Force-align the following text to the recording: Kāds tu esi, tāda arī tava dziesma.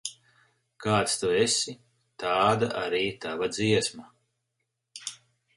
Kāds 0.85 1.17
tu 1.23 1.29
esi, 1.41 1.75
tāda 2.25 2.71
arī 2.85 3.05
tava 3.27 3.51
dziesma. 3.59 4.11